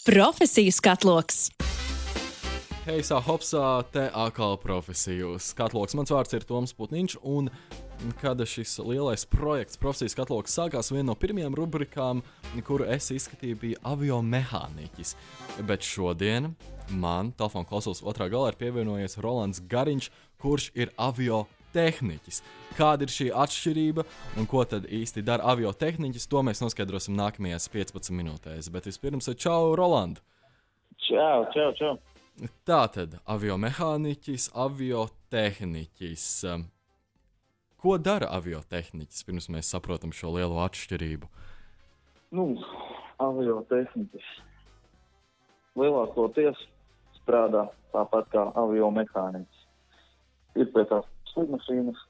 [0.00, 1.50] Profesiju skatloks!
[2.86, 5.92] Heisā, hopsā, te atkal profesiju skatloks.
[5.98, 7.50] Mans vārds ir Toms Putniņš, un
[8.22, 12.24] kad šis lielais projekts, profesijas katloks, sākās, viena no pirmajām rubrikām,
[12.64, 15.12] kuru es izskatīju, bija avio mehāniķis.
[15.68, 16.54] Bet šodien
[16.88, 20.08] man telefona klausulas otrā galā ir pievienojies Rolands Gariņš,
[20.40, 21.44] kurš ir avio
[21.74, 22.42] tehniķis.
[22.78, 24.04] Kāda ir šī atšķirība
[24.40, 28.70] un ko tad īsti dara avio tehniķis, to mēs noskaidrosim nākamajās 15 minūtēs.
[28.72, 30.22] Bet vispirms, čau, Roland!
[31.08, 31.94] Čau, čau, čau!
[32.64, 36.26] Tā tad avio mehāniķis, avio tehniķis.
[37.80, 41.28] Ko dara aviotehniķis, pirms mēs saprotam šo lielo atšķirību?
[42.36, 42.44] Nu,
[43.24, 44.26] aviotehniķis
[45.80, 46.60] lielākoties
[47.20, 49.64] strādā tāpat kā avio mehāniķis.
[50.60, 52.00] Ir pie tās slidmašīnas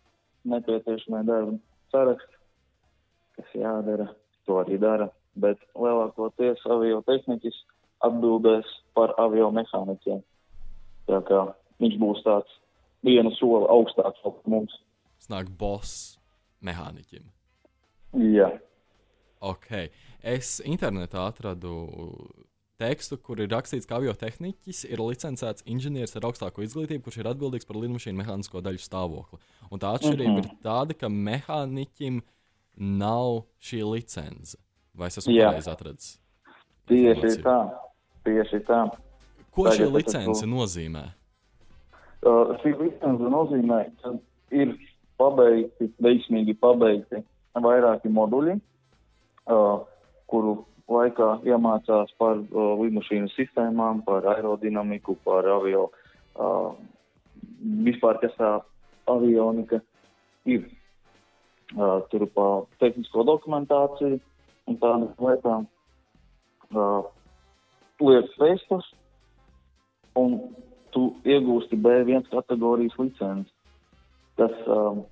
[0.50, 1.58] nepieciešamie darbi
[1.92, 2.38] saraksti,
[3.38, 4.08] kas jādara,
[4.46, 7.58] to arī dara, bet lielākoties aviotehniķis
[8.06, 10.22] atbildēs par avio mehāniķiem.
[11.10, 11.42] Tā kā
[11.82, 12.60] viņš būs tāds
[13.06, 14.76] viena soli augstāks par mums
[15.30, 16.18] nāk boss
[16.64, 17.24] mehāniķim.
[18.34, 18.50] Jā.
[19.40, 19.68] Ok.
[20.20, 21.74] Es internetā atradu
[22.80, 27.68] tekstu, kur ir rakstīts, ka aviotehniķis ir licencēts inženieris ar augstāko izglītību, kurš ir atbildīgs
[27.68, 29.40] par lidmašīnu mehānisko daļu stāvokli.
[29.70, 30.50] Un tā atšķirība mm -hmm.
[30.50, 32.22] ir tāda, ka mehāniķim
[32.80, 34.56] nav šī licence.
[34.94, 36.18] Vai es esmu pareizi atradzis?
[36.90, 37.58] Tieši tā.
[38.24, 38.80] Tieši tā.
[39.50, 41.04] Ko Tagad šī licence nozīmē?
[42.20, 44.14] Uh, šī licence nozīmē, ka
[44.52, 44.74] ir
[45.20, 47.22] pabeigti, veiksmīgi pabeigti
[47.60, 48.56] vairāki moduļi,
[49.50, 49.80] uh,
[50.30, 55.88] kuru laikā iemācās par uh, lidmašīnu sistēmām, par aerodinamiku, par avio,
[56.34, 56.72] uh,
[57.86, 58.52] vispār kas tā
[59.10, 59.80] avionika
[60.44, 60.66] ir.
[61.70, 62.46] Uh, tur pa
[62.82, 64.18] tehnisko dokumentāciju
[64.66, 65.68] un tādām lietām
[66.74, 67.06] uh,
[68.02, 68.88] lietas testus,
[70.18, 70.40] un
[70.90, 73.52] tu iegūsti B1 kategorijas licenci.
[74.40, 75.04] Tas um,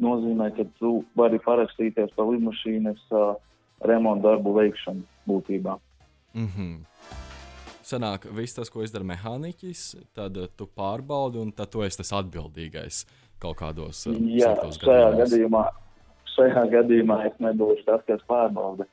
[0.00, 3.34] nozīmē, ka tu vari parakstīties par lidmašīnas uh,
[3.80, 5.78] remontu darbu veikšanu būtībā.
[6.34, 6.78] Mm -hmm.
[7.82, 13.06] Sanāk, viss tas, ko izdara mehāniķis, tad tu pārbaudi, un tad tu esi tas atbildīgais
[13.40, 15.64] kaut kādos uh, Jā, šajā gadījumā,
[16.36, 18.86] šajā gadījumā es nebūšu tas, kas pārbauda.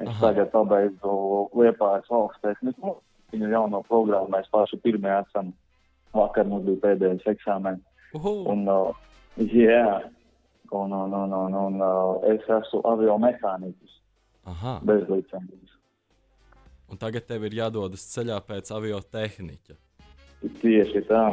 [0.00, 0.20] Es Aha.
[0.20, 2.96] tagad pabeidzu Liepājas valsts tehniku.
[3.32, 5.52] Viņu jauno programmu mēs paši pirmie esam.
[6.12, 7.84] Vakar mums bija pēdējais eksāmenis.
[8.20, 8.92] Un, uh,
[9.36, 10.02] Jā,
[10.70, 14.01] un, un, un, un, un uh, es esmu avio mehāniķis.
[14.44, 14.80] Aha.
[14.84, 15.78] Bez licences.
[16.90, 19.78] Un tagad tev ir jādodas ceļā pēc avio tehniķa.
[20.60, 21.24] Tieši tā.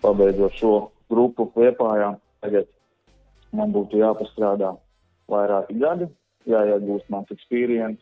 [0.00, 0.74] Pabeidzot šo
[1.12, 2.68] grupu liepājā, tagad
[3.56, 4.72] man būtu jāpastrādā
[5.30, 6.08] vairāki gadi,
[6.48, 8.00] jāiegūst mans experience.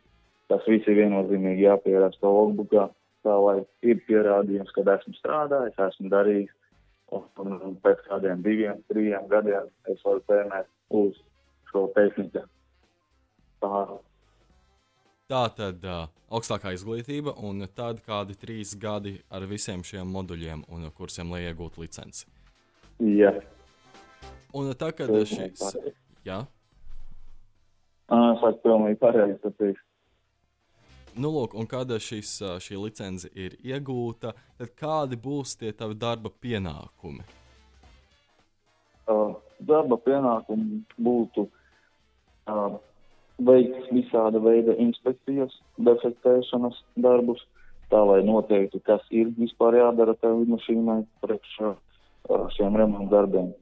[0.49, 2.87] Tas viss ir viennozīmīgi jāpieraksta logbookā,
[3.27, 6.55] tā lai ir pierādījums, ka esmu strādājis, esmu darījis
[7.09, 11.17] Un, pēc kādiem diviem, trim gadiem es varu tēmēt uz
[11.71, 12.43] šo tehniku
[13.63, 13.97] pāri.
[15.29, 20.87] Tā tad uh, augstākā izglītība, un tad kādi trīs gadi ar visiem šiem moduļiem un
[20.97, 22.25] kursiem, lai iegūtu licenci.
[23.05, 23.35] Jā.
[24.57, 25.67] Un tā, kad šis.
[26.25, 26.39] Jā.
[28.09, 29.37] Es saku, pilnīgi pareizi.
[29.45, 29.77] Tas ir
[31.19, 36.31] Nu, lūk, un kad šis, šī licence ir iegūta, tad kādi būs tie tavi darba
[36.31, 37.25] pienākumi?
[39.09, 42.79] Uh, darba pienākumi būtu uh,
[43.39, 45.55] veikt visāda veida inspekcijas,
[45.87, 47.41] defektēšanas darbus,
[47.93, 51.77] tā lai noteiktu, kas ir vispār jādara tev lidmašīnai priekš uh,
[52.57, 53.53] šiem remontu darbiem.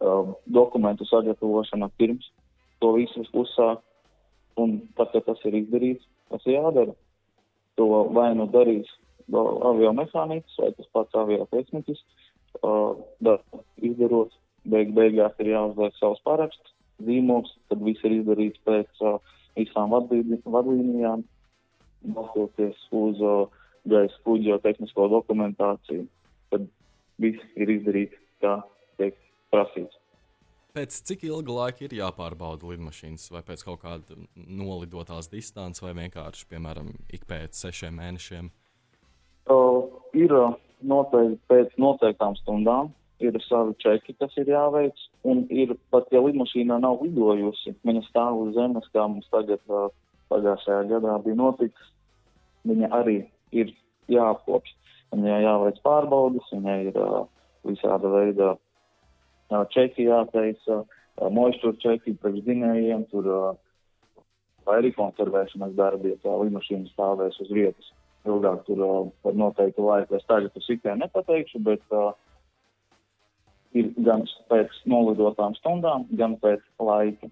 [0.00, 2.26] Uh, dokumentu sagatavošana pirms
[2.82, 3.84] to visu uzsākt,
[4.60, 6.96] un tad, kad tas ir izdarīts, tas jādara.
[7.78, 8.90] To vai nu darīs
[9.32, 12.02] avio mehāniķis vai tas pats avio tehniķis,
[12.62, 13.36] uh,
[13.82, 14.34] izdarot,
[14.64, 19.18] beig beigās ir jāuzliek savs paraksts, zīmogs, tad viss ir izdarīts pēc uh,
[19.58, 21.24] visām vadlīnijām,
[22.14, 23.48] balstoties uz uh,
[23.88, 26.06] gaisa kuģa tehnisko dokumentāciju.
[26.52, 26.66] Tad
[27.22, 28.58] viss ir izdarīts, kā
[28.98, 29.18] tiek
[29.52, 30.00] prasīts.
[30.74, 36.48] Pēc cik ilga laika ir jāpārbauda lidmašīnas, vai pēc kaut kāda nolidotās distances, vai vienkārši,
[36.50, 38.48] piemēram, ik pēc sešiem mēnešiem?
[39.54, 39.86] Uh,
[40.18, 40.34] ir
[40.82, 42.90] noteikti pēc noteiktām stundām,
[43.22, 48.42] ir savi čeki, kas ir jāveic, un ir pat, ja lidmašīnā nav lidojusi, viņa stāv
[48.44, 49.62] uz zemes, kā mums tagad
[50.32, 51.90] pagājušajā gadā bija notiks,
[52.68, 53.18] viņa arī
[53.52, 53.72] ir
[54.12, 54.72] jāapkopj.
[55.14, 56.96] Viņai jāveic pārbaudas, viņai ir
[57.64, 58.54] visāda veida
[59.70, 60.80] čeki jātaisa,
[61.30, 63.28] moisture čeki priekš zinējiem, tur
[64.66, 67.92] vai arī konservēšanas darbi, ja tā lidmašīna stāvēs uz vietas.
[68.24, 70.16] ilgāk tur par noteiktu laiku.
[70.16, 72.14] Es tagad uz tikai nepateikšu, bet uh,
[73.78, 77.30] ir gan pēc nolidotām stundām, gan pēc laika.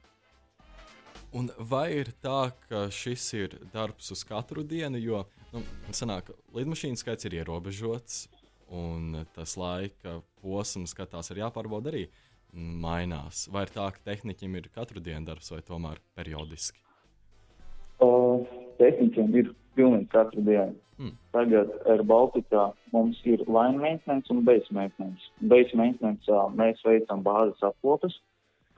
[1.33, 5.23] Un vai ir tā, ka šis ir darbs uz katru dienu, jo
[5.55, 5.63] nu,
[5.97, 8.27] sanāk, lidmašīnu skaits ir ierobežots,
[8.69, 12.05] un tas laika posms, kad tās ir jāpārbauda, arī
[12.53, 13.47] mainās.
[13.53, 16.85] Vai ir tā, ka tehniķim ir katru dienu darbs, vai tomēr periodiski?
[18.03, 18.45] Uh,
[18.81, 20.77] tehniķiem ir pilnīgi katru dienu.
[21.01, 21.15] Hmm.
[21.35, 25.31] Tagad ar Baltikā mums ir line maintenance un base maintenance.
[25.41, 28.19] Base maintenance mēs veicam bāzes apkopes,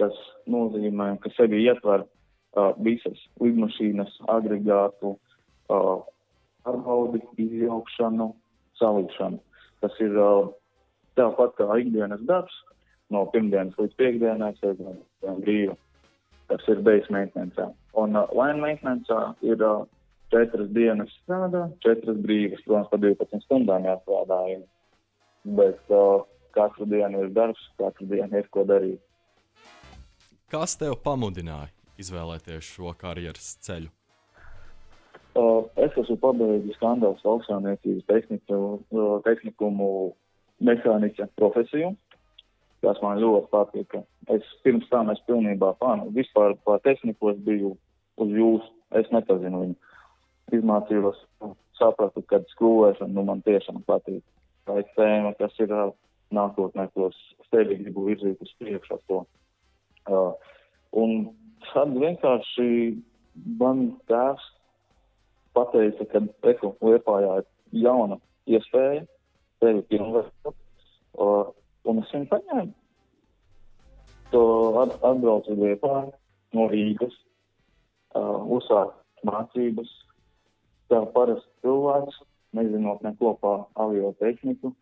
[0.00, 0.16] kas
[0.50, 5.98] nozīmē, ka sevi ietver uh, visas lidmašīnas agregātu uh,
[6.64, 8.30] pārbaudi, izjaukšanu,
[8.80, 9.40] salikšanu.
[9.84, 10.48] Tas ir uh,
[11.18, 12.54] tāpat kā ikdienas darbs,
[13.12, 15.76] no pirmdienas līdz piekdienai, sēžam brīvi.
[16.48, 17.68] Tas ir base maintenance.
[18.00, 19.84] Un uh, line maintenance ir uh,
[20.34, 24.40] četras dienas strādā, četras brīvas, protams, pa 12 stundām jāstrādā.
[25.44, 26.24] Bet uh,
[26.56, 29.02] katru dienu ir darbs, katru dienu ir ko darīt.
[30.50, 31.70] Kas tev pamudināja
[32.00, 33.90] izvēlēties šo karjeras ceļu?
[35.34, 38.58] Uh, es esmu pabeidzis skandāls lauksaimniecības tehniku,
[38.94, 39.88] uh, tehnikumu
[40.62, 41.90] mehāniķa profesiju,
[42.84, 44.04] kas man ļoti patika.
[44.30, 47.74] Es pirms tam es pilnībā pārnu, vispār par tehniku es biju
[48.22, 49.92] uz jūs, es nepazinu viņu
[50.52, 51.20] izmācījos,
[51.78, 54.22] sapratu, ka skrūvēšana nu, man tiešām patīk.
[54.68, 55.72] Tā ir tēma, kas ir
[56.34, 57.10] nākotnē, ko
[57.50, 59.20] sevi gribu virzīt uz priekšu ar to.
[60.04, 60.32] Uh,
[61.00, 61.30] un
[61.70, 62.68] tad vienkārši
[63.60, 64.46] man tēvs
[65.56, 68.18] pateica, ka Eko Liepājā ir jauna
[68.50, 69.04] iespēja
[69.62, 70.56] sevi pilnveidot,
[71.18, 71.52] uh,
[71.88, 72.72] un es viņu paņēmu.
[74.34, 74.44] To
[74.82, 76.08] atbraucu Liepājā
[76.56, 77.14] no Rīgas,
[78.18, 79.92] uh, uzsākt mācības,
[80.92, 82.20] kā parasts cilvēks,
[82.54, 84.74] nezinot neko par avio tehniku,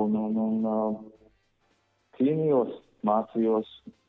[0.00, 1.02] un, un, un uh,
[2.18, 2.72] cīnījos,
[3.06, 3.68] mācījos,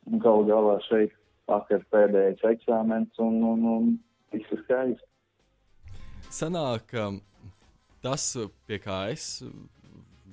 [0.09, 1.15] un galu galā šeit
[1.49, 3.91] vakar pēdējais eksāmens, un, un, un
[4.33, 5.09] viss ir skaisti.
[6.33, 6.95] Sanāk,
[8.01, 8.29] tas,
[8.67, 9.43] pie kā es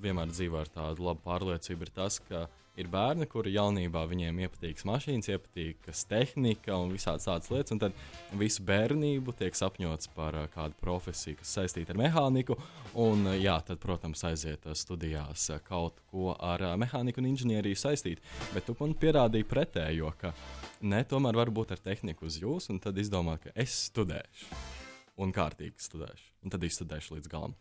[0.01, 2.47] vienmēr dzīvoju ar tādu labu pārliecību, ir tas, ka
[2.79, 7.73] ir bērni, kuri jaunībā viņiem iepatīk mašīnas, iepatīk tehnika un visādas tādas lietas.
[7.75, 7.97] Un tad
[8.39, 12.57] visu bērnību tiek sapņots par kādu profesiju, kas saistīta ar mehāniku.
[13.01, 18.23] Un, jā, tad, protams, aiziet studijās kaut ko ar mehāniku un inženieriju saistīt.
[18.55, 20.33] Bet tu man pierādīji pretējo, ka
[20.81, 24.61] ne, tomēr var būt ar tehniku uz jums, un tad izdomāt, ka es studēšu.
[25.21, 26.29] Un kārtīgi studēšu.
[26.45, 27.57] Un tad izstudēšu līdz galam.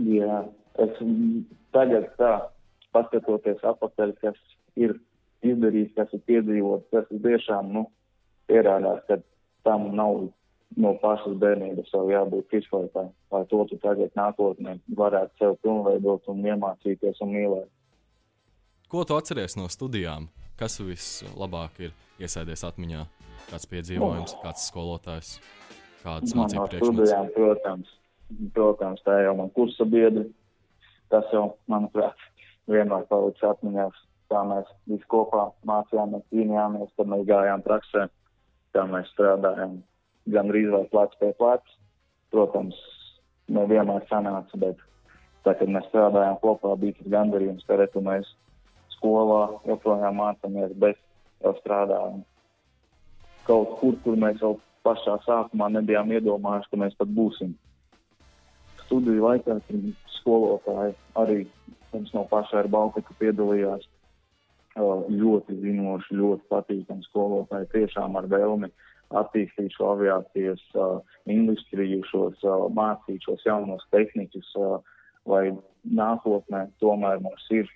[0.00, 0.42] Jā,
[0.82, 0.98] es
[1.74, 2.32] tagad tā
[2.96, 4.38] paskatoties apakaļ, kas
[4.76, 4.96] ir
[5.46, 7.86] izdarīts, kas ir piedzīvots, tas ir tiešām nu,
[8.50, 9.20] pierādās, ka
[9.66, 10.26] tam nav
[10.78, 16.44] no pašas bērnības jau jābūt izklaitai, lai to tu tagad nākotnē varētu sev pilnveidot un
[16.46, 17.70] iemācīties un mīlēt.
[18.90, 20.28] Ko tu atceries no studijām?
[20.58, 23.04] Kas vislabāk ir iesēdies atmiņā?
[23.50, 24.40] Kāds piedzīvojums, no.
[24.44, 25.30] kāds skolotājs,
[26.02, 27.14] kāds mācību priekšmets?
[27.34, 27.94] Protams,
[28.54, 30.26] protams, tā jau man kursa biedri.
[31.10, 32.18] Tas jau, manuprāt,
[32.70, 34.00] vienmēr paliks atmiņās,
[34.30, 38.06] kā mēs visi kopā mācījāmies, cīnījāmies, tad mēs gājām praksē,
[38.74, 39.80] kā mēs strādājām
[40.30, 41.76] gan drīz vai plec pie plec.
[42.30, 42.76] Protams,
[43.50, 44.78] nevienmēr sanāca, bet
[45.44, 48.28] tā, kad mēs strādājām kopā, bija tas gandarījums, ka retu mēs
[48.94, 51.00] skolā joprojām mācāmies, bet
[51.42, 52.20] jau strādājam
[53.48, 54.54] kaut kur, kur mēs jau
[54.86, 57.56] pašā sākumā nebijām iedomājuši, ka mēs pat būsim.
[58.84, 59.58] Studiju laikā
[60.20, 61.40] skolotāji arī
[61.92, 63.86] Mums no paša ar Baltiku piedalījās
[64.78, 68.70] ļoti zinoši, ļoti patīkami skolotāji, tiešām ar vēlmi
[69.18, 74.78] attīstīt šo aviācijas uh, industriju, šos uh, mācīt šos jaunos tehniķus, uh,
[75.26, 75.50] lai
[75.82, 77.66] nākotnē tomēr mums ir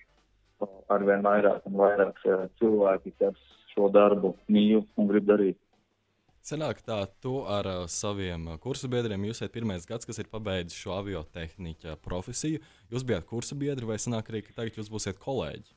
[0.89, 2.21] arvien vairāk un vairāk
[2.61, 3.35] cilvēki, kas
[3.73, 5.59] šo darbu mīl un grib darīt.
[6.45, 10.77] Senāk tā, tu ar uh, saviem kursu biedriem, jūs esat pirmais gads, kas ir pabeidzis
[10.77, 12.59] šo aviotehniķa profesiju.
[12.93, 15.73] Jūs bijāt kursu biedri, vai sanāk arī, tagad jūs būsiet kolēģi?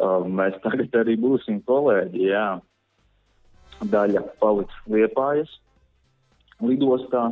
[0.00, 2.46] Uh, mēs tagad arī būsim kolēģi, jā.
[3.92, 5.52] Daļa paliks Liepājas
[6.64, 7.28] lidostā,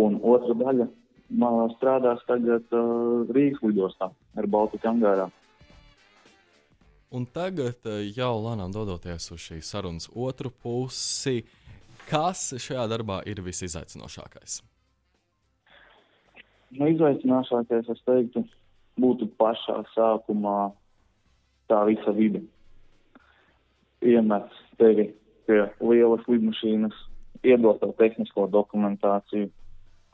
[0.00, 0.88] un otra daļa
[1.76, 4.08] strādās tagad uh, Rīgas lidostā
[4.40, 5.28] ar Baltiku angārā.
[7.14, 11.44] Un tagad eh, jau lēnām dodoties uz šīs sarunas otru pusi,
[12.08, 14.56] kas šajā darbā ir visizaicinošākais?
[16.74, 18.42] Nu, izaicinošākais, es teiktu,
[18.98, 20.72] būtu pašā sākumā
[21.70, 22.42] tā visa vide.
[24.02, 24.50] Iemet
[24.82, 25.12] tevi
[25.46, 26.98] pie lielas lidmašīnas,
[27.46, 29.52] iedot tev tehnisko dokumentāciju,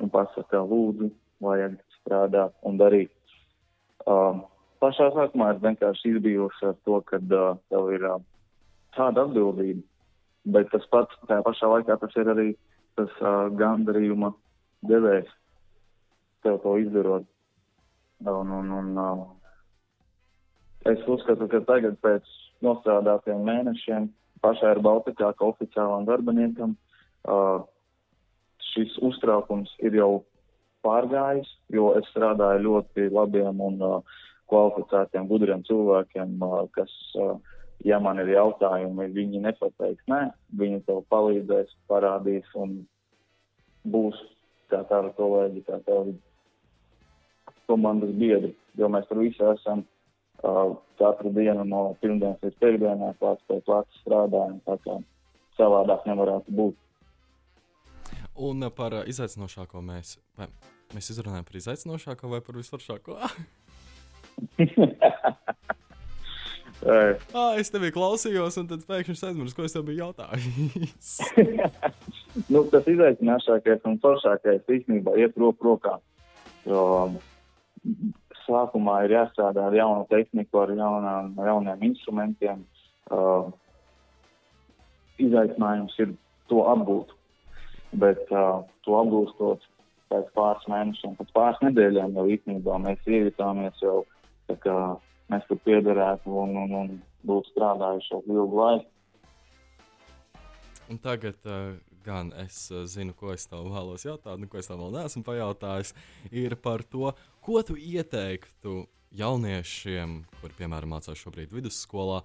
[0.05, 1.09] un pasaka, lūdzu,
[1.41, 3.13] vajag strādāt un darīt.
[4.05, 4.45] Uh,
[4.81, 8.21] pašā sākumā es vienkārši izbijuši ar to, ka uh, tev ir uh,
[8.97, 9.83] tāda atbildība,
[10.57, 12.49] bet tas pats tajā pašā laikā tas ir arī
[12.99, 14.33] tas uh, gandarījuma
[14.89, 15.31] devējs
[16.45, 17.27] tev to izdarot.
[18.21, 19.27] Un, un, un, uh,
[20.89, 22.27] es uzskatu, ka tagad pēc
[22.65, 24.09] nostrādātiem mēnešiem
[24.45, 27.63] pašā ir Baltikā, ka oficiālam darbiniekam uh,
[28.73, 30.23] šis uztraukums ir jau
[30.85, 34.19] pārgājis, jo es strādāju ļoti labiem un uh,
[34.51, 36.37] kvalificētiem, gudriem cilvēkiem,
[36.77, 36.93] kas,
[37.87, 40.23] ja man ir jautājumi, viņi nepateiks nē,
[40.61, 42.81] viņi tev palīdzēs, parādīs un
[43.89, 44.19] būs
[44.71, 46.15] kā tāda kolēģi, kā tāda
[47.71, 49.85] komandas biedri, jo mēs tur visi esam
[51.01, 54.97] katru dienu no pirmdienas līdz piekdienai plāts pēc plāts strādājam, tā kā
[55.59, 56.79] savādāk nevarētu būt.
[58.41, 60.15] Un par izaicinošāko mēs,
[60.95, 63.19] mēs izrunājam par izaicinošāko vai par visvaršāko?
[67.37, 71.11] ah, es tevi klausījos, un tad pēkšņi aizmirsu, ko es tev biju jautājis.
[72.53, 75.99] nu, tas izaicinošākais un foršākais īstenībā iet roku rokā.
[76.69, 76.85] Jo
[78.45, 82.65] sākumā ir jāstrādā ar jaunu tehniku, ar jaunām, jauniem instrumentiem.
[83.11, 83.51] Uh,
[85.21, 86.15] izaicinājums ir
[86.51, 87.13] to apgūt,
[88.03, 89.67] bet uh, to apgūstot
[90.11, 94.01] pēc pāris mēnešiem, pēc pāris nedēļām jau īstenībā mēs ievitāmies jau,
[95.31, 98.89] mēs tur piederētu un, un, un būtu strādājuši jau ilgu laiku.
[100.91, 104.67] Un tagad uh, gan es uh, zinu, ko es tev vēlos jautāt, nu, ko es
[104.67, 105.95] tev vēl neesmu pajautājis,
[106.35, 108.83] ir par to, Ko tu ieteiktu
[109.17, 112.19] jauniešiem, kuriem, piemēram, mācās šobrīd vidusskolā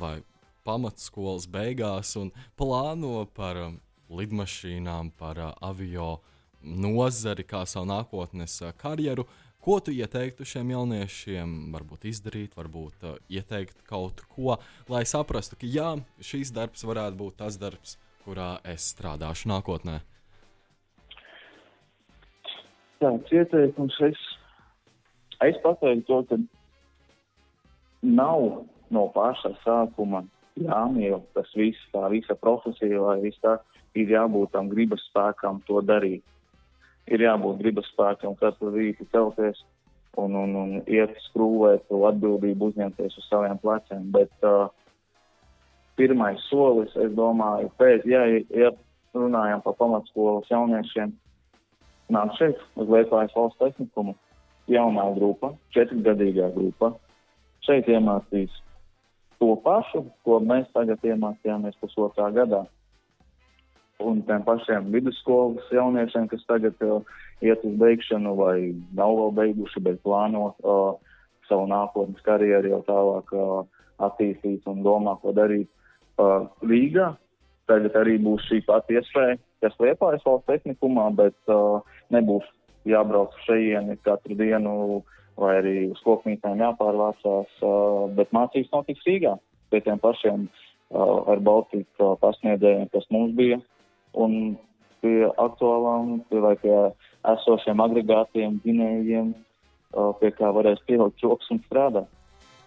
[0.00, 0.22] vai
[0.64, 3.74] pamatskolas beigās un plāno par um,
[4.08, 6.22] lidmašīnām, par uh, avio
[6.62, 9.26] nozari, kā savu nākotnes uh, karjeru?
[9.62, 14.56] Ko tu ieteiktu šiem jauniešiem, varbūt izdarīt, varbūt uh, ieteikt kaut ko,
[14.90, 20.00] lai saprastu, ka jā, šīs darbs varētu būt tas darbs, kurā es strādāšu nākotnē?
[23.02, 24.20] Tāds ieteikums es
[25.42, 26.36] Es pateiktu to, ka
[28.02, 28.42] nav
[28.94, 30.22] no paša sākuma
[30.60, 33.56] jāmīl tas viss, tā visa profesija, vai viss tā,
[33.98, 36.22] ir jābūt tam gribas spēkam to darīt.
[37.12, 39.58] Ir jābūt gribas spēkam katru rītu celties
[40.16, 44.06] un, un, un iet skrūvēt, to atbildību uzņemties uz saviem pleciem.
[44.14, 44.70] Bet uh,
[46.00, 48.24] pirmais solis, es domāju, pēc, ja,
[48.56, 48.72] ja
[49.16, 51.12] runājam par pamatskolas jauniešiem,
[52.12, 54.16] nāk šeit uz Lietuvas valsts tehnikumu
[54.72, 56.94] jaunā grupa, četrgadīgā grupa,
[57.66, 58.54] šeit iemācīs
[59.42, 62.62] to pašu, ko mēs tagad iemācījāmies pusotrā gadā.
[64.02, 67.02] Un tiem pašiem vidusskolas jauniešiem, kas tagad uh,
[67.44, 68.56] iet uz beigšanu vai
[68.98, 70.96] nav vēl beiguši, bet plāno uh,
[71.48, 73.62] savu nākotnes karjeru jau tālāk uh,
[74.02, 75.68] attīstīt un domā, ko darīt
[76.18, 77.12] uh, Rīgā.
[77.70, 81.80] Tagad arī būs šī pati iespēja, kas liepājas valsts tehnikumā, bet uh,
[82.14, 82.48] nebūs
[82.88, 85.02] jābrauc šejieni katru dienu,
[85.38, 89.36] vai arī uz kokmītēm jāpārvācās, uh, bet mācības notiks Rīgā
[89.72, 93.62] pie tiem pašiem uh, ar Baltiku pasniedzējiem, kas mums bija,
[94.18, 94.56] un
[95.02, 96.74] pie aktuālām, vai pie
[97.32, 102.10] esošiem agregātiem, ginējiem, uh, pie kā varēs pielikt joks un strādāt.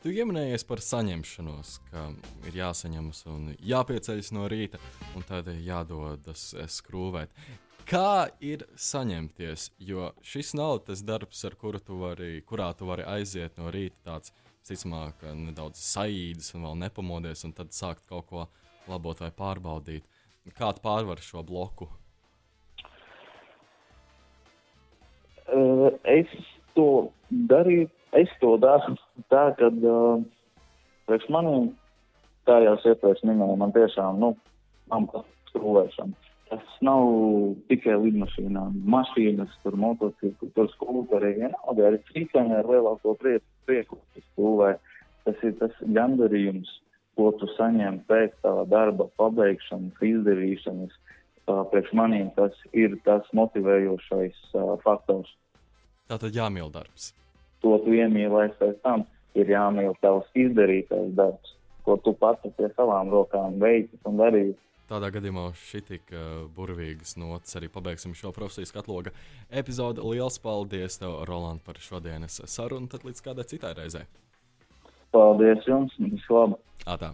[0.05, 2.01] Tu pieminējies par saņemšanos, ka
[2.45, 4.77] ir jāsaņemas un jāpieceļas no rīta,
[5.17, 7.31] un tad jādodas skrūvēt.
[7.89, 9.71] Kā ir saņemties?
[9.81, 13.97] Jo šis nav tas darbs, ar kuru tu vari, kurā tu vari aiziet no rīta
[14.11, 14.33] tāds,
[14.65, 18.45] visticamāk, nedaudz saīdis un vēl nepamodies, un tad sākt kaut ko
[18.89, 20.05] labot vai pārbaudīt.
[20.53, 21.89] Kā tu pārvari šo bloku?
[25.45, 26.29] Uh, es
[26.77, 27.09] to
[27.49, 28.95] darīju, es to daru
[29.33, 30.21] tā, ka uh,
[31.09, 31.71] priekš maniem,
[32.45, 34.33] kā jau iepriekš minēju, man tiešām, nu,
[34.91, 37.07] man patīk skrūvēšana Tas nav
[37.71, 44.75] tikai lidmašīnām, mašīnas, tur motocikli, tur skulptūri, vienalga arī cīkāņi ar lielāko prieku, prieku stūvē.
[45.25, 46.69] Tas ir tas gandarījums,
[47.15, 50.93] ko tu saņem pēc tava darba pabeigšanas, izdarīšanas.
[51.45, 55.29] Uh, priekš maniem tas ir tas motivējošais faktors.
[56.09, 57.11] Tā tad jāmīl darbs.
[57.61, 59.05] To tu iemīlēsi pēc tam,
[59.37, 61.55] ir jāmīl tavs izdarītais darbs,
[61.85, 64.55] ko tu pats pie savām rokām veici un darīji.
[64.85, 69.13] Tādā gadījumā šī tik uh, burvīgas nots arī pabeigsim šo profesijas katloga
[69.49, 70.03] epizodi.
[70.05, 72.89] Lielas paldies, tev, Roland, par šodienas sarunu.
[72.91, 74.05] Tad līdz kādai citai reizei.
[75.15, 75.93] Paldies jums!
[75.95, 76.57] Visu labu!
[76.83, 77.13] Ātā!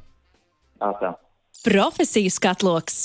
[0.82, 1.14] Ātā!
[1.62, 3.04] Profesijas katloks!